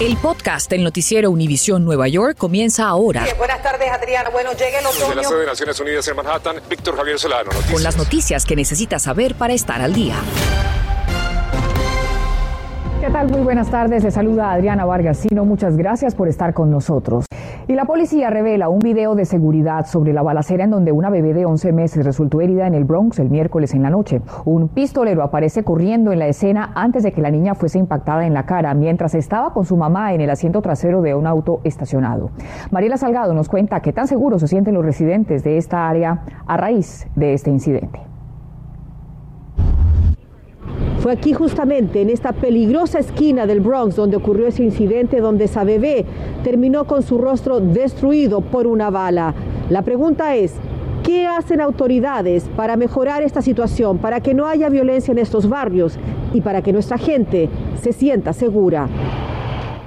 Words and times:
El 0.00 0.16
podcast 0.16 0.68
del 0.68 0.82
noticiero 0.82 1.30
Univisión 1.30 1.84
Nueva 1.84 2.08
York 2.08 2.36
comienza 2.36 2.88
ahora. 2.88 3.24
buenas 3.38 3.62
tardes, 3.62 3.88
Adriana. 3.90 4.30
Bueno, 4.30 4.50
llega 4.52 4.80
el 4.80 4.86
otoño. 4.86 5.06
Desde 5.06 5.14
la 5.14 5.24
sede 5.24 5.40
de 5.40 5.46
Naciones 5.46 5.80
Unidas 5.80 6.08
en 6.08 6.16
Manhattan, 6.16 6.56
Víctor 6.68 6.96
Javier 6.96 7.18
Solano. 7.18 7.44
Noticias. 7.44 7.72
Con 7.72 7.82
las 7.82 7.96
noticias 7.96 8.44
que 8.44 8.56
necesitas 8.56 9.02
saber 9.02 9.36
para 9.36 9.54
estar 9.54 9.80
al 9.80 9.92
día. 9.92 10.16
¿Qué 13.00 13.10
tal? 13.10 13.28
Muy 13.30 13.42
buenas 13.42 13.70
tardes. 13.70 14.02
Le 14.02 14.10
saluda 14.10 14.52
Adriana 14.52 14.84
Vargasino. 14.84 15.44
Muchas 15.44 15.76
gracias 15.76 16.14
por 16.14 16.28
estar 16.28 16.52
con 16.52 16.70
nosotros. 16.70 17.24
Y 17.68 17.74
la 17.74 17.84
policía 17.84 18.28
revela 18.28 18.68
un 18.68 18.80
video 18.80 19.14
de 19.14 19.24
seguridad 19.24 19.86
sobre 19.86 20.12
la 20.12 20.22
balacera 20.22 20.64
en 20.64 20.70
donde 20.70 20.90
una 20.90 21.10
bebé 21.10 21.32
de 21.32 21.46
11 21.46 21.72
meses 21.72 22.04
resultó 22.04 22.40
herida 22.40 22.66
en 22.66 22.74
el 22.74 22.84
Bronx 22.84 23.20
el 23.20 23.30
miércoles 23.30 23.72
en 23.74 23.82
la 23.82 23.90
noche. 23.90 24.20
Un 24.44 24.68
pistolero 24.68 25.22
aparece 25.22 25.62
corriendo 25.62 26.12
en 26.12 26.18
la 26.18 26.26
escena 26.26 26.72
antes 26.74 27.04
de 27.04 27.12
que 27.12 27.22
la 27.22 27.30
niña 27.30 27.54
fuese 27.54 27.78
impactada 27.78 28.26
en 28.26 28.34
la 28.34 28.46
cara 28.46 28.74
mientras 28.74 29.14
estaba 29.14 29.52
con 29.52 29.64
su 29.64 29.76
mamá 29.76 30.12
en 30.12 30.20
el 30.20 30.30
asiento 30.30 30.60
trasero 30.60 31.02
de 31.02 31.14
un 31.14 31.26
auto 31.26 31.60
estacionado. 31.62 32.30
Mariela 32.70 32.96
Salgado 32.96 33.32
nos 33.32 33.48
cuenta 33.48 33.80
qué 33.80 33.92
tan 33.92 34.08
seguros 34.08 34.40
se 34.40 34.48
sienten 34.48 34.74
los 34.74 34.84
residentes 34.84 35.44
de 35.44 35.56
esta 35.56 35.88
área 35.88 36.24
a 36.46 36.56
raíz 36.56 37.06
de 37.14 37.32
este 37.34 37.50
incidente. 37.50 38.11
Fue 41.02 41.10
aquí 41.10 41.32
justamente, 41.32 42.00
en 42.00 42.10
esta 42.10 42.32
peligrosa 42.32 43.00
esquina 43.00 43.44
del 43.44 43.58
Bronx, 43.58 43.96
donde 43.96 44.16
ocurrió 44.16 44.46
ese 44.46 44.62
incidente 44.62 45.20
donde 45.20 45.46
esa 45.46 45.64
bebé 45.64 46.04
terminó 46.44 46.84
con 46.84 47.02
su 47.02 47.18
rostro 47.18 47.58
destruido 47.58 48.40
por 48.40 48.68
una 48.68 48.88
bala. 48.88 49.34
La 49.68 49.82
pregunta 49.82 50.36
es, 50.36 50.54
¿qué 51.02 51.26
hacen 51.26 51.60
autoridades 51.60 52.48
para 52.54 52.76
mejorar 52.76 53.24
esta 53.24 53.42
situación, 53.42 53.98
para 53.98 54.20
que 54.20 54.32
no 54.32 54.46
haya 54.46 54.68
violencia 54.68 55.10
en 55.10 55.18
estos 55.18 55.48
barrios 55.48 55.98
y 56.32 56.40
para 56.40 56.62
que 56.62 56.72
nuestra 56.72 56.98
gente 56.98 57.48
se 57.80 57.92
sienta 57.92 58.32
segura? 58.32 58.88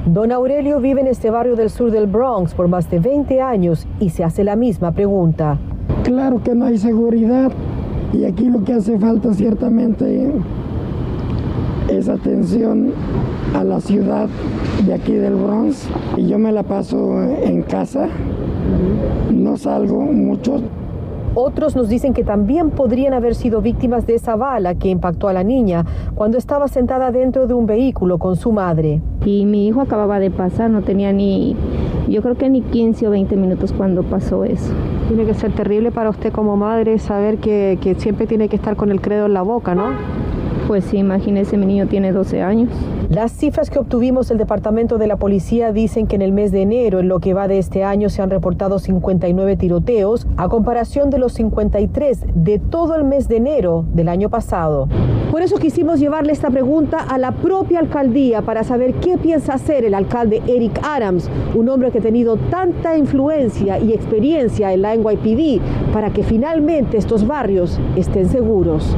Don 0.05 0.33
Aurelio 0.33 0.81
vive 0.81 0.99
en 0.99 1.07
este 1.07 1.29
barrio 1.29 1.55
del 1.55 1.69
sur 1.69 1.91
del 1.91 2.07
Bronx 2.07 2.53
por 2.53 2.67
más 2.67 2.91
de 2.91 3.00
20 3.00 3.39
años 3.39 3.88
y 4.02 4.09
se 4.09 4.25
hace 4.25 4.44
la 4.44 4.57
misma 4.57 4.91
pregunta. 4.91 5.59
Claro 6.03 6.44
que 6.44 6.53
no 6.53 6.66
hay 6.66 6.77
seguridad 6.77 7.53
y 8.11 8.25
aquí 8.25 8.50
lo 8.50 8.66
que 8.66 8.73
hace 8.73 9.00
falta 9.00 9.33
ciertamente 9.33 10.33
es 11.97 12.09
atención 12.09 12.91
a 13.53 13.63
la 13.63 13.79
ciudad 13.79 14.27
de 14.85 14.93
aquí 14.93 15.13
del 15.13 15.35
Bronx 15.35 15.88
y 16.17 16.27
yo 16.27 16.38
me 16.38 16.51
la 16.51 16.63
paso 16.63 17.21
en 17.21 17.61
casa, 17.63 18.07
no 19.31 19.55
salgo 19.57 20.01
mucho. 20.01 20.61
Otros 21.38 21.75
nos 21.75 21.89
dicen 21.89 22.13
que 22.13 22.23
también 22.23 22.69
podrían 22.69 23.13
haber 23.13 23.35
sido 23.35 23.61
víctimas 23.61 24.07
de 24.07 24.16
esa 24.16 24.38
bala 24.38 24.75
que 24.75 24.88
impactó 24.88 25.27
a 25.27 25.33
la 25.33 25.43
niña 25.43 25.85
cuando 26.16 26.38
estaba 26.38 26.69
sentada 26.69 27.11
dentro 27.11 27.45
de 27.45 27.53
un 27.53 27.66
vehículo 27.66 28.19
con 28.19 28.38
su 28.38 28.53
madre. 28.53 29.01
Y 29.25 29.45
mi 29.45 29.67
hijo 29.67 29.81
acababa 29.81 30.19
de 30.19 30.31
pasar, 30.31 30.69
no 30.69 30.81
tenía 30.81 31.11
ni, 31.11 31.57
yo 32.07 32.21
creo 32.21 32.35
que 32.35 32.49
ni 32.49 32.61
15 32.61 33.07
o 33.07 33.09
20 33.11 33.35
minutos 33.35 33.73
cuando 33.73 34.03
pasó 34.03 34.45
eso. 34.45 34.71
Tiene 35.09 35.25
que 35.25 35.33
ser 35.33 35.51
terrible 35.51 35.91
para 35.91 36.09
usted 36.09 36.31
como 36.31 36.55
madre 36.55 36.99
saber 36.99 37.38
que, 37.38 37.77
que 37.81 37.95
siempre 37.95 38.27
tiene 38.27 38.47
que 38.47 38.55
estar 38.55 38.77
con 38.77 38.89
el 38.91 39.01
credo 39.01 39.25
en 39.25 39.33
la 39.33 39.41
boca, 39.41 39.75
¿no? 39.75 40.25
Pues 40.67 40.85
sí, 40.85 40.97
imagínese, 40.97 41.58
mi 41.58 41.67
niño 41.67 41.85
tiene 41.85 42.11
12 42.11 42.41
años. 42.41 42.69
Las 43.09 43.31
cifras 43.31 43.69
que 43.69 43.77
obtuvimos 43.77 44.30
del 44.30 44.39
Departamento 44.39 44.97
de 44.97 45.05
la 45.05 45.16
Policía 45.16 45.72
dicen 45.72 46.07
que 46.07 46.16
en 46.16 46.23
el 46.23 46.31
mes 46.31 46.52
de 46.52 46.63
enero, 46.63 47.02
en 47.02 47.07
lo 47.07 47.19
que 47.19 47.35
va 47.35 47.47
de 47.47 47.59
este 47.59 47.83
año, 47.83 48.09
se 48.09 48.23
han 48.23 48.31
reportado 48.31 48.80
59 48.80 49.57
tiroteos, 49.57 50.25
a 50.38 50.49
comparación 50.49 51.11
de 51.11 51.19
los 51.19 51.33
53 51.33 52.25
de 52.33 52.57
todo 52.57 52.95
el 52.95 53.03
mes 53.03 53.27
de 53.27 53.38
enero 53.38 53.85
del 53.94 54.09
año 54.09 54.30
pasado. 54.30 54.88
Por 55.30 55.44
eso 55.44 55.57
quisimos 55.57 55.99
llevarle 55.99 56.31
esta 56.31 56.49
pregunta 56.49 56.97
a 56.97 57.19
la 57.19 57.31
propia 57.31 57.77
alcaldía 57.77 58.41
para 58.41 58.63
saber 58.63 58.95
qué 58.95 59.19
piensa 59.19 59.53
hacer 59.53 59.85
el 59.85 59.94
alcalde 59.94 60.41
Eric 60.47 60.79
Adams, 60.83 61.29
un 61.53 61.69
hombre 61.69 61.91
que 61.91 62.00
ha 62.00 62.02
tenido 62.02 62.38
tanta 62.38 62.97
influencia 62.97 63.77
y 63.77 63.94
experiencia 63.94 64.73
en 64.73 64.81
la 64.81 64.95
NYPD, 64.95 65.94
para 65.94 66.09
que 66.09 66.23
finalmente 66.23 66.97
estos 66.97 67.28
barrios 67.28 67.79
estén 67.95 68.29
seguros 68.29 68.95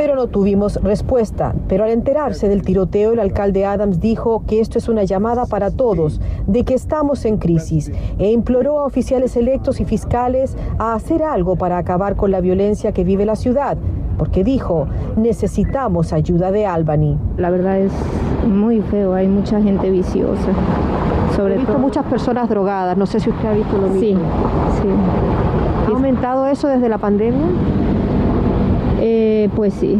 pero 0.00 0.14
no 0.16 0.28
tuvimos 0.28 0.76
respuesta. 0.82 1.54
Pero 1.68 1.84
al 1.84 1.90
enterarse 1.90 2.48
del 2.48 2.62
tiroteo, 2.62 3.12
el 3.12 3.20
alcalde 3.20 3.66
Adams 3.66 4.00
dijo 4.00 4.44
que 4.46 4.60
esto 4.60 4.78
es 4.78 4.88
una 4.88 5.04
llamada 5.04 5.44
para 5.44 5.70
todos, 5.70 6.22
de 6.46 6.64
que 6.64 6.72
estamos 6.72 7.26
en 7.26 7.36
crisis, 7.36 7.92
e 8.18 8.32
imploró 8.32 8.78
a 8.78 8.86
oficiales 8.86 9.36
electos 9.36 9.78
y 9.78 9.84
fiscales 9.84 10.56
a 10.78 10.94
hacer 10.94 11.22
algo 11.22 11.56
para 11.56 11.76
acabar 11.76 12.16
con 12.16 12.30
la 12.30 12.40
violencia 12.40 12.92
que 12.92 13.04
vive 13.04 13.26
la 13.26 13.36
ciudad, 13.36 13.76
porque 14.16 14.42
dijo, 14.42 14.86
necesitamos 15.18 16.14
ayuda 16.14 16.50
de 16.50 16.64
Albany. 16.64 17.18
La 17.36 17.50
verdad 17.50 17.78
es 17.78 17.92
muy 18.48 18.80
feo, 18.80 19.12
hay 19.12 19.28
mucha 19.28 19.60
gente 19.60 19.90
viciosa. 19.90 20.48
Sobre 21.36 21.56
He 21.56 21.58
visto 21.58 21.72
todo. 21.74 21.82
muchas 21.82 22.06
personas 22.06 22.48
drogadas, 22.48 22.96
no 22.96 23.04
sé 23.04 23.20
si 23.20 23.28
usted 23.28 23.46
ha 23.46 23.52
visto 23.52 23.76
lo 23.76 23.88
mismo. 23.88 24.00
Sí, 24.00 24.80
sí. 24.80 24.88
¿Ha 25.88 25.90
aumentado 25.90 26.46
eso 26.46 26.68
desde 26.68 26.88
la 26.88 26.96
pandemia? 26.96 27.44
Eh, 29.00 29.48
pues 29.56 29.74
sí. 29.74 29.96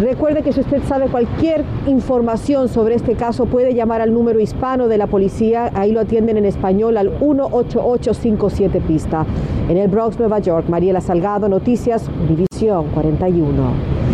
Recuerde 0.00 0.42
que 0.42 0.52
si 0.52 0.60
usted 0.60 0.80
sabe 0.84 1.06
cualquier 1.06 1.64
información 1.88 2.68
sobre 2.68 2.94
este 2.94 3.16
caso 3.16 3.46
puede 3.46 3.74
llamar 3.74 4.00
al 4.00 4.14
número 4.14 4.38
hispano 4.38 4.86
de 4.86 4.96
la 4.96 5.08
policía, 5.08 5.72
ahí 5.74 5.90
lo 5.90 5.98
atienden 6.00 6.36
en 6.36 6.44
español 6.44 6.96
al 6.96 7.08
18857 7.20 8.80
pista. 8.80 9.26
En 9.68 9.76
el 9.76 9.88
Bronx, 9.88 10.16
Nueva 10.18 10.38
York, 10.38 10.68
Mariela 10.68 11.00
Salgado, 11.00 11.48
Noticias, 11.48 12.08
División 12.28 12.86
41. 12.94 14.07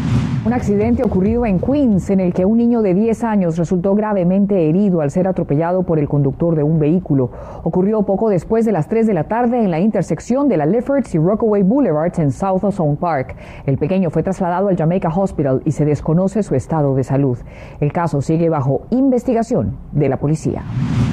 Un 0.45 0.53
accidente 0.53 1.03
ocurrido 1.03 1.47
en 1.47 1.59
Queens 1.59 2.11
en 2.11 2.21
el 2.21 2.35
que 2.35 2.45
un 2.45 2.59
niño 2.59 2.83
de 2.83 2.93
10 2.93 3.25
años 3.25 3.57
resultó 3.57 3.95
gravemente 3.95 4.69
herido 4.69 5.01
al 5.01 5.11
ser 5.11 5.27
atropellado 5.27 5.85
por 5.85 5.99
el 5.99 6.07
conductor 6.07 6.55
de 6.55 6.63
un 6.63 6.79
vehículo. 6.79 7.31
Ocurrió 7.63 8.03
poco 8.03 8.29
después 8.29 8.67
de 8.67 8.73
las 8.73 8.87
3 8.87 9.07
de 9.07 9.15
la 9.15 9.25
tarde 9.25 9.65
en 9.65 9.71
la 9.71 9.81
intersección 9.81 10.47
de 10.47 10.59
la 10.59 10.67
Lefferts 10.67 11.15
y 11.15 11.19
Rockaway 11.19 11.63
Boulevards 11.63 12.19
en 12.19 12.31
South 12.31 12.63
Ozone 12.63 12.97
Park. 12.97 13.37
El 13.65 13.79
pequeño 13.79 14.11
fue 14.11 14.23
trasladado 14.23 14.69
al 14.69 14.77
Jamaica 14.77 15.09
Hospital 15.09 15.63
y 15.65 15.71
se 15.71 15.87
desconoce 15.87 16.43
su 16.43 16.55
estado 16.55 16.95
de 16.95 17.05
salud. 17.05 17.39
El 17.81 17.91
caso 17.95 18.21
sigue 18.21 18.51
bajo 18.51 18.83
investigación 18.91 19.79
de 19.93 20.11
la 20.11 20.19
policía. 20.19 20.63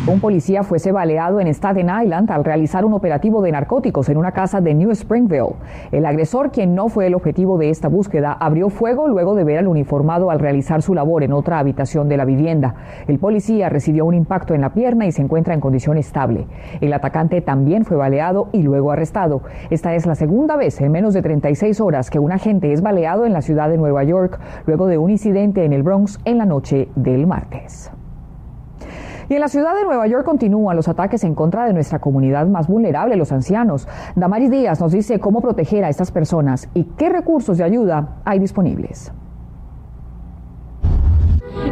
Un 0.08 0.20
policía 0.20 0.64
fuese 0.64 0.92
baleado 0.92 1.40
en 1.40 1.48
Staten 1.48 1.88
Island 2.04 2.32
al 2.32 2.44
realizar 2.44 2.84
un 2.84 2.94
operativo 2.94 3.42
de 3.42 3.52
narcóticos 3.52 4.10
en 4.10 4.18
una 4.18 4.32
casa 4.32 4.60
de 4.60 4.74
New 4.74 4.90
Springville. 4.92 5.54
El 5.92 6.06
agresor, 6.06 6.52
quien 6.52 6.76
no 6.76 6.90
fue 6.90 7.06
el 7.06 7.14
objetivo 7.14 7.60
de 7.60 7.70
esta 7.70 7.88
búsqueda, 7.88 8.34
abrió 8.34 8.70
fuego 8.70 9.08
luego 9.08 9.21
de 9.22 9.44
ver 9.44 9.60
al 9.60 9.68
uniformado 9.68 10.32
al 10.32 10.40
realizar 10.40 10.82
su 10.82 10.94
labor 10.94 11.24
en 11.24 11.32
otra 11.32 11.60
habitación 11.60 12.10
de 12.10 12.18
la 12.18 12.26
vivienda. 12.26 12.76
El 13.08 13.20
policía 13.20 13.70
recibió 13.70 14.06
un 14.06 14.16
impacto 14.16 14.54
en 14.54 14.62
la 14.62 14.74
pierna 14.74 15.06
y 15.06 15.12
se 15.12 15.22
encuentra 15.22 15.54
en 15.54 15.62
condición 15.62 15.98
estable. 15.98 16.48
El 16.82 16.92
atacante 16.94 17.42
también 17.42 17.86
fue 17.86 17.98
baleado 17.98 18.50
y 18.52 18.64
luego 18.64 18.92
arrestado. 18.92 19.44
Esta 19.70 19.94
es 19.94 20.06
la 20.06 20.16
segunda 20.16 20.58
vez 20.58 20.82
en 20.82 20.92
menos 20.92 21.14
de 21.14 21.22
36 21.22 21.80
horas 21.80 22.10
que 22.10 22.20
un 22.20 22.32
agente 22.32 22.74
es 22.74 22.82
baleado 22.82 23.26
en 23.26 23.34
la 23.34 23.42
ciudad 23.42 23.70
de 23.70 23.78
Nueva 23.78 24.04
York 24.04 24.40
luego 24.66 24.88
de 24.88 24.98
un 24.98 25.12
incidente 25.12 25.64
en 25.64 25.74
el 25.74 25.84
Bronx 25.84 26.20
en 26.26 26.40
la 26.40 26.46
noche 26.46 26.90
del 26.96 27.28
martes. 27.28 27.92
Y 29.32 29.36
en 29.36 29.40
la 29.40 29.48
ciudad 29.48 29.74
de 29.78 29.86
Nueva 29.86 30.08
York 30.08 30.26
continúan 30.26 30.76
los 30.76 30.90
ataques 30.90 31.24
en 31.24 31.36
contra 31.36 31.66
de 31.66 31.72
nuestra 31.72 32.00
comunidad 32.00 32.48
más 32.48 32.68
vulnerable, 32.68 33.16
los 33.16 33.32
ancianos. 33.32 33.88
Damaris 34.14 34.52
Díaz 34.52 34.82
nos 34.82 34.92
dice 34.92 35.20
cómo 35.20 35.40
proteger 35.40 35.86
a 35.86 35.90
estas 35.90 36.12
personas 36.12 36.68
y 36.74 36.84
qué 36.84 37.08
recursos 37.08 37.58
de 37.58 37.64
ayuda 37.64 38.18
hay 38.26 38.40
disponibles. 38.40 39.14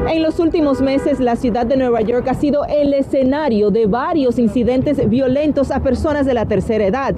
En 0.10 0.24
los 0.24 0.40
últimos 0.40 0.82
meses, 0.82 1.20
la 1.20 1.36
ciudad 1.36 1.66
de 1.66 1.76
Nueva 1.76 2.00
York 2.00 2.26
ha 2.30 2.34
sido 2.34 2.64
el 2.64 2.94
escenario 2.94 3.72
de 3.72 3.88
varios 3.88 4.40
incidentes 4.40 5.10
violentos 5.10 5.70
a 5.70 5.82
personas 5.82 6.26
de 6.26 6.36
la 6.36 6.46
tercera 6.46 6.86
edad 6.86 7.14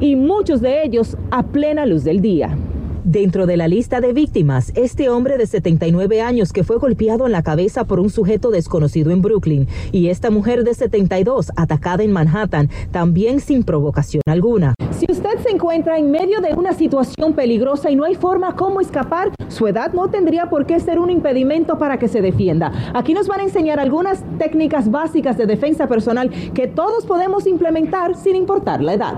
y 0.00 0.16
muchos 0.16 0.60
de 0.60 0.82
ellos 0.82 1.16
a 1.30 1.44
plena 1.44 1.86
luz 1.86 2.02
del 2.02 2.20
día. 2.20 2.58
Dentro 3.04 3.44
de 3.44 3.58
la 3.58 3.68
lista 3.68 4.00
de 4.00 4.14
víctimas, 4.14 4.72
este 4.74 5.10
hombre 5.10 5.36
de 5.36 5.46
79 5.46 6.22
años 6.22 6.54
que 6.54 6.64
fue 6.64 6.78
golpeado 6.78 7.26
en 7.26 7.32
la 7.32 7.42
cabeza 7.42 7.84
por 7.84 8.00
un 8.00 8.08
sujeto 8.08 8.50
desconocido 8.50 9.10
en 9.10 9.20
Brooklyn 9.20 9.68
y 9.92 10.08
esta 10.08 10.30
mujer 10.30 10.64
de 10.64 10.72
72 10.72 11.52
atacada 11.54 12.02
en 12.02 12.12
Manhattan, 12.12 12.70
también 12.92 13.40
sin 13.40 13.62
provocación 13.62 14.22
alguna. 14.26 14.74
Si 14.92 15.04
usted 15.10 15.38
se 15.42 15.50
encuentra 15.50 15.98
en 15.98 16.10
medio 16.10 16.40
de 16.40 16.54
una 16.54 16.72
situación 16.72 17.34
peligrosa 17.34 17.90
y 17.90 17.96
no 17.96 18.04
hay 18.04 18.14
forma 18.14 18.56
cómo 18.56 18.80
escapar, 18.80 19.32
su 19.48 19.66
edad 19.66 19.92
no 19.92 20.08
tendría 20.08 20.48
por 20.48 20.64
qué 20.64 20.80
ser 20.80 20.98
un 20.98 21.10
impedimento 21.10 21.78
para 21.78 21.98
que 21.98 22.08
se 22.08 22.22
defienda. 22.22 22.72
Aquí 22.94 23.12
nos 23.12 23.28
van 23.28 23.40
a 23.40 23.42
enseñar 23.42 23.80
algunas 23.80 24.24
técnicas 24.38 24.90
básicas 24.90 25.36
de 25.36 25.44
defensa 25.44 25.88
personal 25.88 26.30
que 26.54 26.68
todos 26.68 27.04
podemos 27.04 27.46
implementar 27.46 28.16
sin 28.16 28.34
importar 28.34 28.82
la 28.82 28.94
edad. 28.94 29.14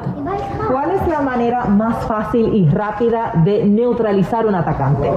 ¿Cuál 0.73 0.91
es 0.91 1.07
la 1.09 1.21
manera 1.21 1.67
más 1.67 2.05
fácil 2.07 2.53
y 2.53 2.69
rápida 2.69 3.43
de 3.45 3.76
neutralizar 3.77 4.47
un 4.47 4.55
atacante? 4.55 5.11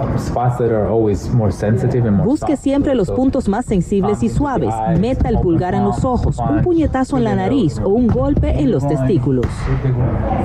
Busque 2.26 2.58
siempre 2.58 2.94
los 2.94 3.10
puntos 3.10 3.48
más 3.48 3.66
sensibles 3.66 4.22
y 4.22 4.30
suaves. 4.30 4.74
Meta 5.00 5.30
el 5.30 5.40
pulgar 5.40 5.74
en 5.74 5.84
los 5.84 6.06
ojos, 6.06 6.38
un 6.38 6.62
puñetazo 6.62 7.18
en 7.18 7.24
la 7.24 7.36
nariz 7.36 7.80
o 7.80 7.90
un 7.90 8.08
golpe 8.08 8.60
en 8.60 8.72
los 8.72 8.88
testículos. 8.88 9.46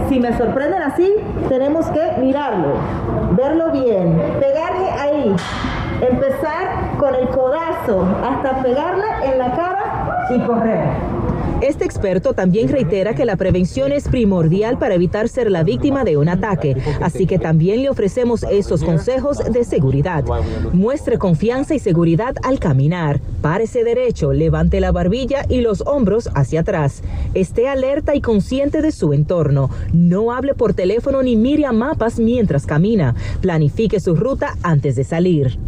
Si 0.09 0.21
me 0.21 0.37
sorprenden 0.39 0.83
así, 0.83 1.13
tenemos 1.49 1.87
que 1.87 2.21
mirarlo, 2.21 2.75
verlo 3.37 3.73
bien, 3.73 4.21
pegarle 4.41 4.91
ahí, 4.91 5.37
empezar 6.01 6.97
con 6.99 7.15
el 7.15 7.29
codazo 7.29 8.07
hasta 8.25 8.63
pegarle 8.63 9.05
en 9.25 9.39
la 9.39 9.53
cara 9.53 10.27
y 10.31 10.41
corremos. 10.41 11.14
Este 11.61 11.85
experto 11.85 12.35
también 12.35 12.69
reitera 12.69 13.15
que 13.15 13.25
la 13.25 13.37
prevención 13.37 13.91
es 13.91 14.09
primordial 14.09 14.79
para 14.79 14.95
evitar 14.95 15.29
ser 15.29 15.51
la 15.51 15.63
víctima 15.63 16.05
de 16.05 16.17
un 16.17 16.29
ataque, 16.29 16.77
así 17.01 17.27
que 17.27 17.39
también 17.39 17.81
le 17.81 17.89
ofrecemos 17.89 18.43
esos 18.43 18.85
consejos 18.85 19.39
de 19.39 19.65
seguridad. 19.65 20.25
Muestre 20.73 21.17
confianza 21.17 21.75
y 21.75 21.79
seguridad 21.79 22.35
al 22.43 22.59
caminar. 22.59 23.21
Párese 23.41 23.83
derecho, 23.83 24.33
levante 24.33 24.81
la 24.81 24.93
barbilla 24.93 25.47
y 25.49 25.61
los 25.63 25.83
hombros 25.87 26.29
hacia 26.35 26.61
atrás. 26.61 27.03
Esté 27.35 27.69
alerta 27.69 28.15
y 28.15 28.21
consciente 28.21 28.83
de 28.83 28.93
su 28.93 29.13
entorno. 29.13 29.71
No 29.93 30.33
hable 30.33 30.55
por 30.55 30.75
teléfono 30.75 31.23
ni 31.23 31.37
mire 31.37 31.67
a 31.67 31.73
mapas 31.73 32.19
mientras 32.19 32.67
camina. 32.67 33.15
Planifique 33.41 34.01
su 34.01 34.17
ruta 34.17 34.57
antes 34.63 34.97
de 34.97 35.05
salir. 35.05 35.59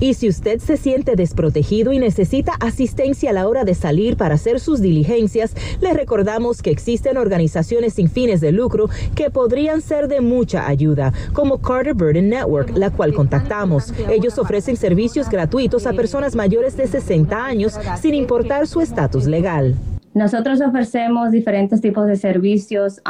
Y 0.00 0.14
si 0.14 0.28
usted 0.28 0.60
se 0.60 0.76
siente 0.76 1.16
desprotegido 1.16 1.92
y 1.92 1.98
necesita 1.98 2.52
asistencia 2.60 3.30
a 3.30 3.32
la 3.32 3.48
hora 3.48 3.64
de 3.64 3.74
salir 3.74 4.16
para 4.16 4.36
hacer 4.36 4.60
sus 4.60 4.80
diligencias, 4.80 5.54
le 5.80 5.92
recordamos 5.92 6.62
que 6.62 6.70
existen 6.70 7.16
organizaciones 7.16 7.94
sin 7.94 8.08
fines 8.08 8.40
de 8.40 8.52
lucro 8.52 8.88
que 9.16 9.30
podrían 9.30 9.80
ser 9.80 10.06
de 10.06 10.20
mucha 10.20 10.68
ayuda, 10.68 11.12
como 11.32 11.58
Carter 11.58 11.94
Burden 11.94 12.28
Network, 12.28 12.76
la 12.76 12.90
cual 12.90 13.12
contactamos. 13.12 13.92
Ellos 14.08 14.38
ofrecen 14.38 14.76
servicios 14.76 15.28
gratuitos 15.28 15.86
a 15.86 15.92
personas 15.92 16.36
mayores 16.36 16.76
de 16.76 16.86
60 16.86 17.44
años 17.44 17.74
sin 18.00 18.14
importar 18.14 18.68
su 18.68 18.80
estatus 18.80 19.26
legal. 19.26 19.74
Nosotros 20.18 20.60
ofrecemos 20.60 21.30
diferentes 21.30 21.80
tipos 21.80 22.06
de 22.08 22.16
servicios. 22.16 23.00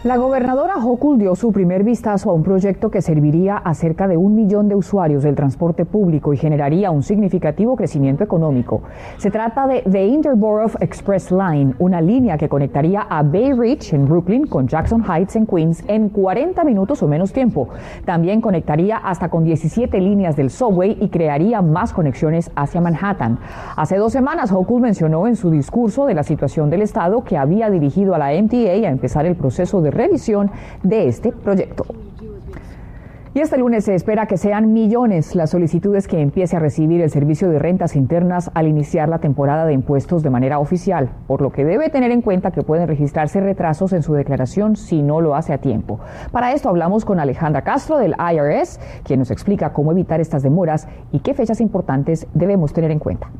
La 0.03 0.17
gobernadora 0.17 0.75
Hochul 0.83 1.17
dio 1.17 1.33
su 1.33 1.53
primer 1.53 1.85
vistazo 1.85 2.29
a 2.29 2.33
un 2.33 2.43
proyecto 2.43 2.91
que 2.91 3.01
serviría 3.01 3.55
a 3.55 3.73
cerca 3.73 4.05
de 4.05 4.17
un 4.17 4.35
millón 4.35 4.67
de 4.67 4.75
usuarios 4.75 5.23
del 5.23 5.33
transporte 5.33 5.85
público 5.85 6.33
y 6.33 6.37
generaría 6.37 6.91
un 6.91 7.03
significativo 7.03 7.77
crecimiento 7.77 8.21
económico. 8.21 8.81
Se 9.15 9.31
trata 9.31 9.65
de 9.65 9.81
The 9.89 10.05
Interborough 10.05 10.75
Express 10.81 11.31
Line, 11.31 11.75
una 11.79 12.01
línea 12.01 12.37
que 12.37 12.49
conectaría 12.49 13.03
a 13.03 13.23
Bay 13.23 13.53
Ridge 13.53 13.93
en 13.93 14.05
Brooklyn 14.05 14.45
con 14.45 14.67
Jackson 14.67 15.05
Heights 15.09 15.37
en 15.37 15.47
Queens 15.47 15.85
en 15.87 16.09
40 16.09 16.65
minutos 16.65 17.01
o 17.01 17.07
menos 17.07 17.31
tiempo. 17.31 17.69
También 18.03 18.41
conectaría 18.41 18.97
hasta 18.97 19.29
con 19.29 19.45
17 19.45 20.01
líneas 20.01 20.35
del 20.35 20.49
subway 20.49 20.97
y 20.99 21.07
crearía 21.07 21.61
más 21.61 21.93
conexiones 21.93 22.51
hacia 22.57 22.81
Manhattan. 22.81 23.39
Hace 23.77 23.95
dos 23.95 24.11
semanas, 24.11 24.51
Hochul 24.51 24.81
mencionó 24.81 25.27
en 25.27 25.37
su 25.37 25.49
discurso 25.49 26.05
de 26.05 26.13
la 26.13 26.23
situación 26.23 26.69
del 26.69 26.81
Estado 26.81 27.23
que 27.23 27.37
había 27.37 27.69
dirigido 27.69 28.13
a 28.13 28.17
la 28.17 28.33
MTA 28.33 28.85
a 28.85 28.91
empezar 28.91 29.25
el 29.25 29.37
proceso 29.37 29.81
de 29.81 29.92
revisión 29.93 30.51
de 30.83 31.07
este 31.07 31.31
proyecto. 31.31 31.85
Y 33.35 33.39
este 33.39 33.57
lunes 33.57 33.85
se 33.85 33.95
espera 33.95 34.27
que 34.27 34.37
sean 34.37 34.73
millones 34.73 35.33
las 35.33 35.49
solicitudes 35.49 36.07
que 36.07 36.21
empiece 36.21 36.55
a 36.55 36.59
recibir 36.59 37.01
el 37.01 37.09
Servicio 37.09 37.49
de 37.49 37.57
Rentas 37.57 37.95
Internas 37.95 38.51
al 38.53 38.67
iniciar 38.67 39.09
la 39.09 39.17
temporada 39.17 39.65
de 39.65 39.73
impuestos 39.73 40.21
de 40.21 40.29
manera 40.29 40.59
oficial, 40.59 41.09
por 41.25 41.41
lo 41.41 41.51
que 41.51 41.65
debe 41.65 41.89
tener 41.89 42.11
en 42.11 42.21
cuenta 42.21 42.51
que 42.51 42.61
pueden 42.61 42.87
registrarse 42.87 43.41
retrasos 43.41 43.91
en 43.93 44.03
su 44.03 44.13
declaración 44.13 44.75
si 44.75 45.01
no 45.01 45.19
lo 45.19 45.33
hace 45.33 45.51
a 45.51 45.57
tiempo. 45.57 45.99
Para 46.31 46.53
esto 46.53 46.69
hablamos 46.69 47.05
con 47.05 47.19
Alejandra 47.19 47.63
Castro 47.63 47.97
del 47.97 48.13
IRS, 48.19 48.79
quien 49.03 49.17
nos 49.17 49.31
explica 49.31 49.73
cómo 49.73 49.91
evitar 49.93 50.21
estas 50.21 50.43
demoras 50.43 50.87
y 51.11 51.21
qué 51.21 51.33
fechas 51.33 51.59
importantes 51.59 52.27
debemos 52.35 52.71
tener 52.71 52.91
en 52.91 52.99
cuenta. 52.99 53.31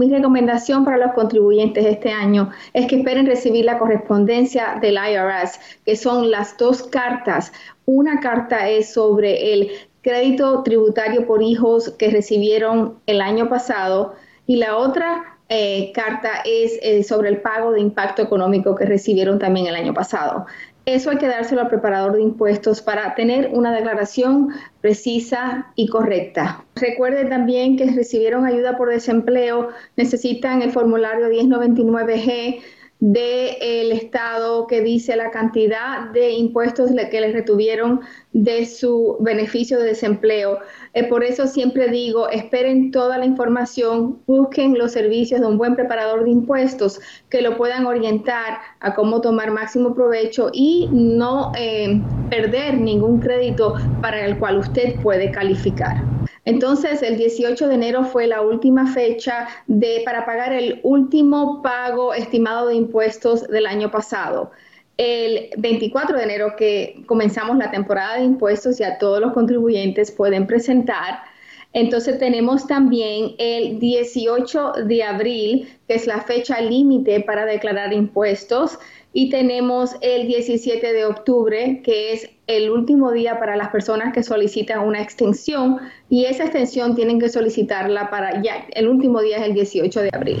Mi 0.00 0.08
recomendación 0.08 0.86
para 0.86 0.96
los 0.96 1.12
contribuyentes 1.12 1.84
este 1.84 2.10
año 2.10 2.48
es 2.72 2.86
que 2.86 2.96
esperen 2.96 3.26
recibir 3.26 3.66
la 3.66 3.78
correspondencia 3.78 4.78
del 4.80 4.94
IRS, 4.94 5.60
que 5.84 5.94
son 5.94 6.30
las 6.30 6.56
dos 6.56 6.84
cartas. 6.84 7.52
Una 7.84 8.18
carta 8.20 8.70
es 8.70 8.94
sobre 8.94 9.52
el 9.52 9.70
crédito 10.00 10.62
tributario 10.62 11.26
por 11.26 11.42
hijos 11.42 11.90
que 11.98 12.08
recibieron 12.08 12.94
el 13.04 13.20
año 13.20 13.50
pasado 13.50 14.14
y 14.46 14.56
la 14.56 14.78
otra 14.78 15.38
eh, 15.50 15.92
carta 15.92 16.30
es 16.46 16.78
eh, 16.80 17.04
sobre 17.04 17.28
el 17.28 17.42
pago 17.42 17.72
de 17.72 17.82
impacto 17.82 18.22
económico 18.22 18.74
que 18.74 18.86
recibieron 18.86 19.38
también 19.38 19.66
el 19.66 19.74
año 19.74 19.92
pasado. 19.92 20.46
Eso 20.86 21.10
hay 21.10 21.18
que 21.18 21.28
dárselo 21.28 21.60
al 21.60 21.68
preparador 21.68 22.14
de 22.14 22.22
impuestos 22.22 22.80
para 22.80 23.14
tener 23.14 23.50
una 23.52 23.72
declaración 23.72 24.48
precisa 24.80 25.72
y 25.76 25.88
correcta. 25.88 26.64
Recuerde 26.74 27.26
también 27.26 27.76
que 27.76 27.86
recibieron 27.90 28.46
ayuda 28.46 28.76
por 28.76 28.88
desempleo, 28.88 29.68
necesitan 29.96 30.62
el 30.62 30.72
formulario 30.72 31.28
1099G 31.28 32.60
del 33.00 33.92
Estado 33.92 34.66
que 34.66 34.82
dice 34.82 35.16
la 35.16 35.30
cantidad 35.30 36.10
de 36.10 36.32
impuestos 36.32 36.90
que 37.10 37.20
les 37.20 37.32
retuvieron 37.32 38.00
de 38.32 38.66
su 38.66 39.16
beneficio 39.20 39.78
de 39.78 39.86
desempleo. 39.86 40.58
Eh, 40.92 41.04
por 41.04 41.24
eso 41.24 41.46
siempre 41.46 41.88
digo, 41.88 42.28
esperen 42.28 42.90
toda 42.90 43.16
la 43.16 43.24
información, 43.24 44.18
busquen 44.26 44.76
los 44.76 44.92
servicios 44.92 45.40
de 45.40 45.46
un 45.46 45.56
buen 45.56 45.76
preparador 45.76 46.24
de 46.24 46.30
impuestos 46.30 47.00
que 47.30 47.40
lo 47.40 47.56
puedan 47.56 47.86
orientar 47.86 48.58
a 48.80 48.94
cómo 48.94 49.22
tomar 49.22 49.50
máximo 49.50 49.94
provecho 49.94 50.50
y 50.52 50.88
no 50.92 51.52
eh, 51.56 52.00
perder 52.28 52.78
ningún 52.78 53.18
crédito 53.18 53.76
para 54.02 54.26
el 54.26 54.38
cual 54.38 54.58
usted 54.58 55.00
puede 55.02 55.30
calificar. 55.30 56.04
Entonces, 56.44 57.02
el 57.02 57.16
18 57.16 57.68
de 57.68 57.74
enero 57.74 58.04
fue 58.04 58.26
la 58.26 58.40
última 58.40 58.92
fecha 58.92 59.48
de, 59.66 60.02
para 60.04 60.24
pagar 60.24 60.52
el 60.52 60.80
último 60.82 61.62
pago 61.62 62.14
estimado 62.14 62.68
de 62.68 62.76
impuestos 62.76 63.46
del 63.48 63.66
año 63.66 63.90
pasado. 63.90 64.50
El 64.96 65.50
24 65.58 66.16
de 66.16 66.22
enero 66.22 66.56
que 66.56 67.02
comenzamos 67.06 67.56
la 67.56 67.70
temporada 67.70 68.16
de 68.16 68.24
impuestos, 68.24 68.78
ya 68.78 68.98
todos 68.98 69.20
los 69.20 69.32
contribuyentes 69.32 70.10
pueden 70.10 70.46
presentar. 70.46 71.22
Entonces 71.72 72.18
tenemos 72.18 72.66
también 72.66 73.34
el 73.38 73.78
18 73.78 74.72
de 74.86 75.02
abril, 75.04 75.68
que 75.86 75.94
es 75.94 76.06
la 76.06 76.20
fecha 76.22 76.60
límite 76.60 77.20
para 77.20 77.44
declarar 77.44 77.92
impuestos, 77.92 78.78
y 79.12 79.30
tenemos 79.30 79.96
el 80.02 80.26
17 80.26 80.92
de 80.92 81.04
octubre, 81.04 81.80
que 81.84 82.12
es 82.12 82.30
el 82.46 82.70
último 82.70 83.12
día 83.12 83.38
para 83.38 83.56
las 83.56 83.68
personas 83.70 84.12
que 84.12 84.22
solicitan 84.22 84.80
una 84.80 85.02
extensión 85.02 85.78
y 86.08 86.24
esa 86.24 86.44
extensión 86.44 86.94
tienen 86.94 87.18
que 87.18 87.28
solicitarla 87.28 88.10
para 88.10 88.42
ya, 88.42 88.66
el 88.72 88.88
último 88.88 89.20
día 89.20 89.38
es 89.38 89.44
el 89.44 89.54
18 89.54 90.02
de 90.02 90.10
abril 90.12 90.38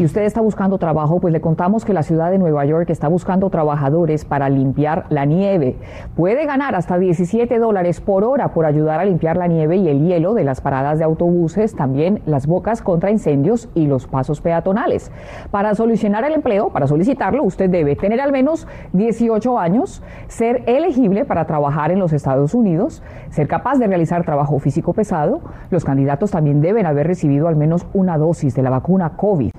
y 0.00 0.04
usted 0.06 0.22
está 0.22 0.40
buscando 0.40 0.78
trabajo, 0.78 1.20
pues 1.20 1.30
le 1.30 1.42
contamos 1.42 1.84
que 1.84 1.92
la 1.92 2.02
ciudad 2.02 2.30
de 2.30 2.38
Nueva 2.38 2.64
York 2.64 2.88
está 2.88 3.06
buscando 3.06 3.50
trabajadores 3.50 4.24
para 4.24 4.48
limpiar 4.48 5.04
la 5.10 5.26
nieve. 5.26 5.76
Puede 6.16 6.46
ganar 6.46 6.74
hasta 6.74 6.96
17 6.96 7.58
dólares 7.58 8.00
por 8.00 8.24
hora 8.24 8.54
por 8.54 8.64
ayudar 8.64 8.98
a 9.00 9.04
limpiar 9.04 9.36
la 9.36 9.46
nieve 9.46 9.76
y 9.76 9.88
el 9.90 10.00
hielo 10.00 10.32
de 10.32 10.42
las 10.44 10.62
paradas 10.62 10.98
de 10.98 11.04
autobuses, 11.04 11.76
también 11.76 12.22
las 12.24 12.46
bocas 12.46 12.80
contra 12.80 13.10
incendios 13.10 13.68
y 13.74 13.88
los 13.88 14.06
pasos 14.06 14.40
peatonales. 14.40 15.12
Para 15.50 15.74
solucionar 15.74 16.24
el 16.24 16.32
empleo, 16.32 16.70
para 16.70 16.86
solicitarlo, 16.86 17.42
usted 17.42 17.68
debe 17.68 17.94
tener 17.94 18.22
al 18.22 18.32
menos 18.32 18.66
18 18.94 19.58
años, 19.58 20.02
ser 20.28 20.62
elegible 20.64 21.26
para 21.26 21.44
trabajar 21.44 21.90
en 21.90 21.98
los 21.98 22.14
Estados 22.14 22.54
Unidos, 22.54 23.02
ser 23.28 23.48
capaz 23.48 23.76
de 23.76 23.86
realizar 23.86 24.24
trabajo 24.24 24.58
físico 24.60 24.94
pesado. 24.94 25.42
Los 25.68 25.84
candidatos 25.84 26.30
también 26.30 26.62
deben 26.62 26.86
haber 26.86 27.06
recibido 27.06 27.48
al 27.48 27.56
menos 27.56 27.86
una 27.92 28.16
dosis 28.16 28.54
de 28.54 28.62
la 28.62 28.70
vacuna 28.70 29.18
COVID. 29.18 29.50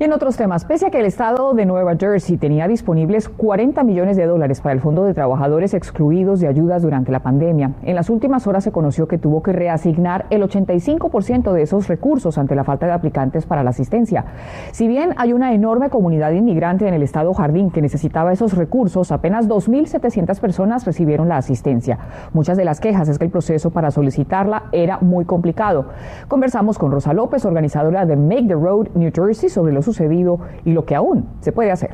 Y 0.00 0.04
en 0.04 0.14
otros 0.14 0.38
temas, 0.38 0.64
pese 0.64 0.86
a 0.86 0.90
que 0.90 0.98
el 0.98 1.04
estado 1.04 1.52
de 1.52 1.66
Nueva 1.66 1.94
Jersey 1.94 2.38
tenía 2.38 2.66
disponibles 2.66 3.28
40 3.28 3.84
millones 3.84 4.16
de 4.16 4.24
dólares 4.24 4.62
para 4.62 4.72
el 4.72 4.80
Fondo 4.80 5.04
de 5.04 5.12
Trabajadores 5.12 5.74
Excluidos 5.74 6.40
de 6.40 6.48
Ayudas 6.48 6.80
durante 6.80 7.12
la 7.12 7.18
pandemia, 7.18 7.72
en 7.82 7.96
las 7.96 8.08
últimas 8.08 8.46
horas 8.46 8.64
se 8.64 8.72
conoció 8.72 9.06
que 9.06 9.18
tuvo 9.18 9.42
que 9.42 9.52
reasignar 9.52 10.24
el 10.30 10.42
85% 10.42 11.52
de 11.52 11.60
esos 11.60 11.86
recursos 11.86 12.38
ante 12.38 12.54
la 12.54 12.64
falta 12.64 12.86
de 12.86 12.92
aplicantes 12.92 13.44
para 13.44 13.62
la 13.62 13.68
asistencia. 13.68 14.24
Si 14.72 14.88
bien 14.88 15.12
hay 15.18 15.34
una 15.34 15.52
enorme 15.52 15.90
comunidad 15.90 16.32
inmigrante 16.32 16.88
en 16.88 16.94
el 16.94 17.02
estado 17.02 17.34
Jardín 17.34 17.70
que 17.70 17.82
necesitaba 17.82 18.32
esos 18.32 18.56
recursos, 18.56 19.12
apenas 19.12 19.50
2.700 19.50 20.40
personas 20.40 20.86
recibieron 20.86 21.28
la 21.28 21.36
asistencia. 21.36 21.98
Muchas 22.32 22.56
de 22.56 22.64
las 22.64 22.80
quejas 22.80 23.10
es 23.10 23.18
que 23.18 23.26
el 23.26 23.30
proceso 23.30 23.68
para 23.68 23.90
solicitarla 23.90 24.62
era 24.72 24.96
muy 25.02 25.26
complicado. 25.26 25.90
Conversamos 26.26 26.78
con 26.78 26.90
Rosa 26.90 27.12
López, 27.12 27.44
organizadora 27.44 28.06
de 28.06 28.16
Make 28.16 28.46
the 28.48 28.54
Road 28.54 28.88
New 28.94 29.12
Jersey, 29.14 29.50
sobre 29.50 29.74
los 29.74 29.89
sucedido 29.90 30.40
y 30.64 30.72
lo 30.72 30.84
que 30.84 30.94
aún 30.94 31.26
se 31.40 31.52
puede 31.52 31.70
hacer. 31.70 31.90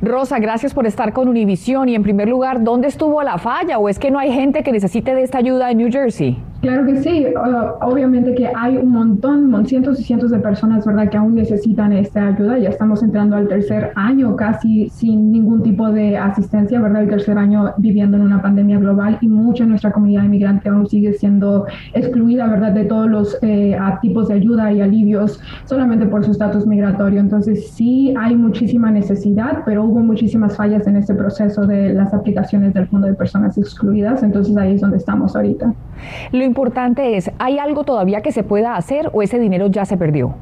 Rosa, 0.00 0.38
gracias 0.38 0.74
por 0.74 0.86
estar 0.86 1.12
con 1.12 1.28
Univision. 1.28 1.88
Y 1.88 1.94
en 1.94 2.02
primer 2.02 2.28
lugar, 2.28 2.62
¿dónde 2.62 2.88
estuvo 2.88 3.22
la 3.22 3.38
falla? 3.38 3.78
¿O 3.78 3.88
es 3.88 3.98
que 3.98 4.10
no 4.10 4.18
hay 4.18 4.32
gente 4.32 4.62
que 4.62 4.70
necesite 4.70 5.14
de 5.14 5.22
esta 5.22 5.38
ayuda 5.38 5.70
en 5.70 5.78
New 5.78 5.90
Jersey? 5.90 6.38
Claro 6.64 6.86
que 6.86 6.96
sí, 6.96 7.26
obviamente 7.82 8.34
que 8.34 8.50
hay 8.56 8.78
un 8.78 8.90
montón, 8.90 9.66
cientos 9.66 10.00
y 10.00 10.02
cientos 10.02 10.30
de 10.30 10.38
personas, 10.38 10.86
¿verdad?, 10.86 11.10
que 11.10 11.18
aún 11.18 11.34
necesitan 11.34 11.92
esta 11.92 12.28
ayuda. 12.28 12.56
Ya 12.56 12.70
estamos 12.70 13.02
entrando 13.02 13.36
al 13.36 13.48
tercer 13.48 13.92
año 13.96 14.34
casi 14.34 14.88
sin 14.88 15.30
ningún 15.30 15.62
tipo 15.62 15.92
de 15.92 16.16
asistencia, 16.16 16.80
¿verdad?, 16.80 17.02
el 17.02 17.10
tercer 17.10 17.36
año 17.36 17.74
viviendo 17.76 18.16
en 18.16 18.22
una 18.22 18.40
pandemia 18.40 18.78
global 18.78 19.18
y 19.20 19.28
mucha 19.28 19.64
de 19.64 19.68
nuestra 19.68 19.92
comunidad 19.92 20.24
inmigrante 20.24 20.70
aún 20.70 20.86
sigue 20.86 21.12
siendo 21.12 21.66
excluida, 21.92 22.46
¿verdad?, 22.46 22.72
de 22.72 22.84
todos 22.86 23.10
los 23.10 23.36
eh, 23.42 23.76
tipos 24.00 24.28
de 24.28 24.34
ayuda 24.34 24.72
y 24.72 24.80
alivios 24.80 25.42
solamente 25.66 26.06
por 26.06 26.24
su 26.24 26.30
estatus 26.30 26.66
migratorio. 26.66 27.20
Entonces 27.20 27.72
sí 27.72 28.14
hay 28.18 28.36
muchísima 28.36 28.90
necesidad, 28.90 29.64
pero 29.66 29.84
hubo 29.84 30.00
muchísimas 30.00 30.56
fallas 30.56 30.86
en 30.86 30.96
este 30.96 31.12
proceso 31.12 31.66
de 31.66 31.92
las 31.92 32.14
aplicaciones 32.14 32.72
del 32.72 32.86
Fondo 32.86 33.06
de 33.06 33.12
Personas 33.12 33.58
Excluidas. 33.58 34.22
Entonces 34.22 34.56
ahí 34.56 34.76
es 34.76 34.80
donde 34.80 34.96
estamos 34.96 35.36
ahorita. 35.36 35.74
Importante 36.54 37.16
es, 37.16 37.32
¿hay 37.40 37.58
algo 37.58 37.82
todavía 37.82 38.20
que 38.20 38.30
se 38.30 38.44
pueda 38.44 38.76
hacer 38.76 39.10
o 39.12 39.22
ese 39.22 39.40
dinero 39.40 39.66
ya 39.66 39.84
se 39.84 39.96
perdió? 39.96 40.36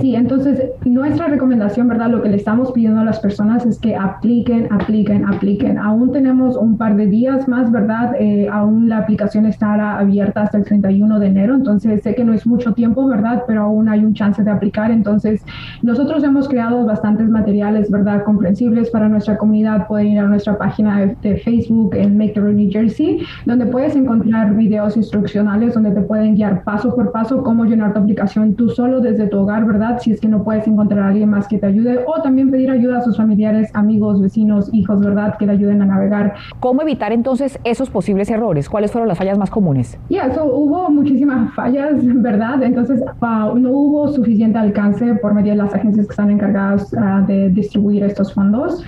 sí, 0.00 0.14
entonces 0.14 0.70
nuestra 0.86 1.26
recomendación, 1.26 1.88
¿verdad? 1.88 2.08
Lo 2.08 2.22
que 2.22 2.30
le 2.30 2.36
estamos 2.36 2.72
pidiendo 2.72 3.00
a 3.00 3.04
las 3.04 3.20
personas 3.20 3.66
es 3.66 3.78
que 3.78 3.94
apliquen, 3.94 4.72
apliquen, 4.72 5.26
apliquen. 5.26 5.76
Aún 5.76 6.10
tenemos 6.10 6.56
un 6.56 6.78
par 6.78 6.96
de 6.96 7.06
días 7.06 7.46
más, 7.48 7.70
¿verdad? 7.70 8.14
Eh, 8.18 8.48
aún 8.50 8.88
la 8.88 8.98
aplicación 8.98 9.44
estará 9.44 9.98
abierta 9.98 10.42
hasta 10.44 10.56
el 10.56 10.64
31 10.64 11.18
de 11.18 11.26
enero, 11.26 11.54
entonces 11.54 12.02
sé 12.02 12.14
que 12.14 12.24
no 12.24 12.32
es 12.32 12.46
mucho 12.46 12.72
tiempo, 12.72 13.06
¿verdad? 13.06 13.44
Pero 13.46 13.64
aún 13.64 13.90
hay 13.90 14.04
un 14.04 14.14
chance 14.14 14.42
de 14.42 14.50
aplicar. 14.50 14.90
Entonces, 14.90 15.44
nosotros 15.82 16.24
hemos 16.24 16.48
creado 16.48 16.86
bastantes 16.86 17.28
materiales, 17.28 17.90
¿verdad? 17.90 18.24
Comprensibles 18.24 18.88
para 18.90 19.08
nuestra 19.10 19.36
comunidad. 19.36 19.86
Pueden 19.86 20.08
ir 20.08 20.18
a 20.20 20.26
nuestra 20.26 20.56
página 20.56 21.14
de, 21.22 21.36
Facebook 21.38 21.94
en 21.94 22.16
Make 22.16 22.32
the 22.32 22.40
Road 22.40 22.54
New 22.54 22.70
Jersey, 22.70 23.20
donde 23.44 23.66
puedes 23.66 23.94
encontrar 23.94 24.54
videos 24.54 24.96
instruccionales 24.96 25.57
donde 25.66 25.90
te 25.90 26.00
pueden 26.00 26.34
guiar 26.34 26.62
paso 26.64 26.94
por 26.94 27.12
paso 27.12 27.42
cómo 27.42 27.64
llenar 27.64 27.92
tu 27.92 28.00
aplicación 28.00 28.54
tú 28.54 28.68
solo 28.70 29.00
desde 29.00 29.26
tu 29.26 29.38
hogar, 29.38 29.66
¿verdad? 29.66 29.98
Si 30.00 30.12
es 30.12 30.20
que 30.20 30.28
no 30.28 30.44
puedes 30.44 30.66
encontrar 30.66 31.00
a 31.00 31.08
alguien 31.08 31.30
más 31.30 31.48
que 31.48 31.58
te 31.58 31.66
ayude 31.66 32.04
o 32.06 32.22
también 32.22 32.50
pedir 32.50 32.70
ayuda 32.70 32.98
a 32.98 33.02
sus 33.02 33.16
familiares, 33.16 33.70
amigos, 33.74 34.20
vecinos, 34.20 34.70
hijos, 34.72 35.00
¿verdad? 35.00 35.36
Que 35.38 35.46
le 35.46 35.52
ayuden 35.52 35.82
a 35.82 35.86
navegar. 35.86 36.34
¿Cómo 36.60 36.82
evitar 36.82 37.12
entonces 37.12 37.58
esos 37.64 37.90
posibles 37.90 38.30
errores? 38.30 38.68
¿Cuáles 38.68 38.92
fueron 38.92 39.08
las 39.08 39.18
fallas 39.18 39.38
más 39.38 39.50
comunes? 39.50 39.98
Ya, 40.08 40.26
eso 40.26 40.44
hubo 40.44 40.90
muchísimas 40.90 41.52
fallas, 41.54 41.94
¿verdad? 42.02 42.62
Entonces 42.62 43.02
no 43.20 43.70
hubo 43.70 44.08
suficiente 44.08 44.58
alcance 44.58 45.14
por 45.16 45.34
medio 45.34 45.52
de 45.52 45.58
las 45.58 45.74
agencias 45.74 46.06
que 46.06 46.12
están 46.12 46.30
encargadas 46.30 46.94
ah, 46.94 47.24
de 47.26 47.48
distribuir 47.50 48.04
estos 48.04 48.32
fondos. 48.32 48.84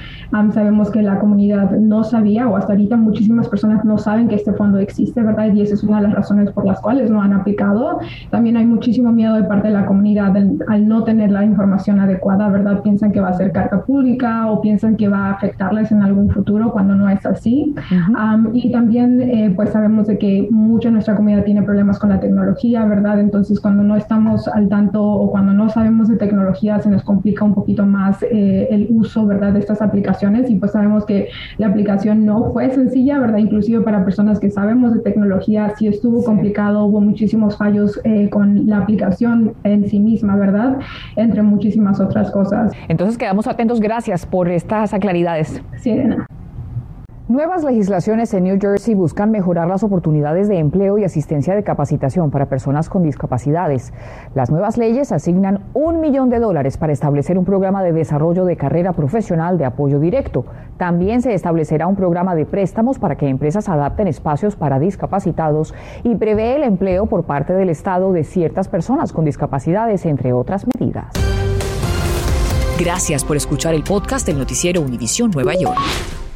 sabemos 0.53 0.91
que 0.91 1.03
la 1.03 1.19
comunidad 1.19 1.71
no 1.73 2.05
sabía 2.05 2.49
o 2.49 2.57
hasta 2.57 2.73
ahorita 2.73 2.97
muchísimas 2.97 3.49
personas 3.49 3.85
no 3.85 3.99
saben 3.99 4.29
que 4.29 4.37
este 4.37 4.53
fondo 4.53 4.79
existe, 4.79 5.23
¿verdad? 5.23 5.53
Y 5.53 5.62
esa 5.62 5.75
es 5.75 5.83
una 5.83 5.99
de 5.99 6.09
las 6.09 6.15
razones 6.15 6.50
por 6.52 6.66
las 6.66 6.80
cuales 6.80 7.11
no 7.11 7.23
han 7.23 7.33
aplicado. 7.33 7.99
También 8.30 8.57
hay 8.57 8.66
muchísimo 8.66 9.12
miedo 9.12 9.35
de 9.35 9.45
parte 9.45 9.69
de 9.69 9.75
la 9.75 9.87
comunidad 9.87 10.37
al, 10.37 10.88
no 10.88 11.04
tener 11.04 11.30
la 11.30 11.45
información 11.45 12.00
adecuada, 12.00 12.49
¿verdad? 12.49 12.83
Piensan 12.83 13.12
que 13.12 13.21
va 13.21 13.28
a 13.28 13.35
ser 13.35 13.52
carga 13.52 13.83
pública 13.83 14.50
o 14.50 14.61
piensan 14.61 14.97
que 14.97 15.09
va 15.09 15.26
a 15.26 15.30
afectarles 15.33 15.92
en 15.92 16.02
algún 16.02 16.30
futuro 16.30 16.73
cuando 16.73 16.95
no 16.95 17.09
es 17.09 17.25
así. 17.26 17.75
y 18.52 18.73
también 18.73 19.21
eh, 19.21 19.52
pues 19.54 19.71
sabemos 19.71 20.07
de 20.07 20.19
que 20.19 20.49
mucha 20.50 20.88
de 20.88 20.92
nuestra 20.92 21.16
comunidad 21.16 21.45
tiene 21.45 21.62
problemas 21.62 21.99
con 21.99 22.11
la 22.11 22.21
tecnología, 22.21 22.85
¿verdad? 22.85 23.21
Entonces 23.21 23.61
cuando 23.61 23.83
no 23.83 23.97
estamos 23.97 24.49
al 24.49 24.69
tanto 24.69 25.02
o 25.02 25.30
cuando 25.30 25.52
no 25.52 25.69
sabemos 25.69 26.09
de 26.09 26.16
tecnología 26.16 26.80
se 26.80 26.90
nos 26.90 27.02
complica 27.02 27.45
un 27.45 27.54
poquito 27.54 27.87
más 27.87 28.23
eh, 28.23 28.69
el 28.71 28.88
uso, 28.90 29.26
¿verdad? 29.26 29.52
De 29.52 29.61
estas 29.61 29.83
aplicaciones 29.83 30.50
y 30.50 30.57
pues 30.57 30.73
sabemos 30.73 31.04
que 31.04 31.28
la 31.59 31.69
aplicación 31.69 32.25
no 32.25 32.50
fue 32.52 32.71
sencilla, 32.71 33.19
¿verdad? 33.19 33.38
Inclusive 33.38 33.83
para 33.83 34.04
personas 34.04 34.40
que 34.40 34.50
sabemos 34.50 34.92
de 34.95 35.00
tecnología 35.00 35.73
sí 35.76 35.87
estuvo 35.87 36.23
complicado, 36.25 36.39
hubo 36.85 37.00
muchísimos 37.00 37.56
fallos 37.56 38.00
eh, 38.04 38.28
con 38.30 38.66
la 38.66 38.78
aplicación 38.78 39.54
en 39.64 39.88
sí 39.88 39.99
misma, 39.99 40.37
¿verdad? 40.37 40.78
Entre 41.16 41.42
muchísimas 41.42 42.00
otras 42.00 42.30
cosas. 42.30 42.73
Entonces 42.88 43.18
quedamos 43.18 43.47
atentos, 43.47 43.80
gracias 43.80 44.26
por 44.26 44.49
estas 44.49 44.94
aclaridades. 44.94 45.62
Sí, 45.76 45.92
Nuevas 47.31 47.63
legislaciones 47.63 48.35
en 48.35 48.43
New 48.43 48.59
Jersey 48.61 48.97
buscan 48.97 49.31
mejorar 49.31 49.69
las 49.69 49.85
oportunidades 49.85 50.49
de 50.49 50.59
empleo 50.59 50.99
y 50.99 51.05
asistencia 51.05 51.55
de 51.55 51.63
capacitación 51.63 52.33
para 52.33 52.49
personas 52.49 52.89
con 52.89 53.05
discapacidades. 53.05 53.93
Las 54.35 54.51
nuevas 54.51 54.77
leyes 54.77 55.13
asignan 55.13 55.61
un 55.73 56.01
millón 56.01 56.29
de 56.29 56.41
dólares 56.41 56.77
para 56.77 56.93
establecer 56.93 57.39
un 57.39 57.45
programa 57.45 57.85
de 57.85 57.93
desarrollo 57.93 58.45
de 58.45 58.57
carrera 58.57 58.95
profesional 58.95 59.59
de 59.59 59.65
apoyo 59.65 60.01
directo. 60.01 60.45
También 60.77 61.23
se 61.23 61.33
establecerá 61.33 61.87
un 61.87 61.95
programa 61.95 62.35
de 62.35 62.47
préstamos 62.47 62.99
para 62.99 63.15
que 63.15 63.29
empresas 63.29 63.69
adapten 63.69 64.09
espacios 64.09 64.57
para 64.57 64.81
discapacitados 64.81 65.73
y 66.03 66.17
prevé 66.17 66.57
el 66.57 66.65
empleo 66.65 67.07
por 67.07 67.27
parte 67.27 67.53
del 67.53 67.71
Estado 67.71 68.11
de 68.11 68.25
ciertas 68.25 68.67
personas 68.67 69.13
con 69.13 69.25
discapacidades, 69.25 70.05
entre 70.05 70.33
otras 70.33 70.67
medidas. 70.67 71.13
Gracias 72.77 73.25
por 73.25 73.37
escuchar 73.37 73.73
el 73.75 73.85
podcast 73.85 74.27
del 74.27 74.37
noticiero 74.37 74.81
Univisión 74.81 75.31
Nueva 75.31 75.55
York. 75.55 75.79